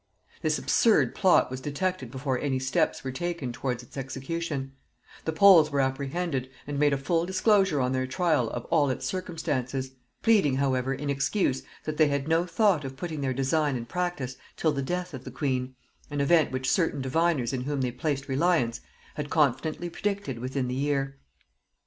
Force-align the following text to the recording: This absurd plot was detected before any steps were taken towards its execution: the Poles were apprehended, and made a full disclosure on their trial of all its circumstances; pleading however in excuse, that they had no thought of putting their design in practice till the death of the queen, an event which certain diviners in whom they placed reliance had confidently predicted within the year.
This 0.41 0.57
absurd 0.57 1.13
plot 1.13 1.51
was 1.51 1.61
detected 1.61 2.09
before 2.09 2.39
any 2.39 2.57
steps 2.57 3.03
were 3.03 3.11
taken 3.11 3.51
towards 3.53 3.83
its 3.83 3.97
execution: 3.97 4.71
the 5.25 5.31
Poles 5.31 5.69
were 5.69 5.79
apprehended, 5.79 6.49
and 6.65 6.79
made 6.79 6.91
a 6.91 6.97
full 6.97 7.23
disclosure 7.23 7.79
on 7.79 7.91
their 7.91 8.07
trial 8.07 8.49
of 8.49 8.65
all 8.71 8.89
its 8.89 9.05
circumstances; 9.05 9.91
pleading 10.23 10.55
however 10.55 10.91
in 10.91 11.11
excuse, 11.11 11.61
that 11.83 11.97
they 11.97 12.07
had 12.07 12.27
no 12.27 12.47
thought 12.47 12.83
of 12.83 12.97
putting 12.97 13.21
their 13.21 13.31
design 13.31 13.75
in 13.75 13.85
practice 13.85 14.37
till 14.57 14.71
the 14.71 14.81
death 14.81 15.13
of 15.13 15.23
the 15.23 15.29
queen, 15.29 15.75
an 16.09 16.19
event 16.19 16.51
which 16.51 16.67
certain 16.67 17.03
diviners 17.03 17.53
in 17.53 17.61
whom 17.65 17.81
they 17.81 17.91
placed 17.91 18.27
reliance 18.27 18.81
had 19.13 19.29
confidently 19.29 19.87
predicted 19.87 20.39
within 20.39 20.67
the 20.67 20.73
year. 20.73 21.19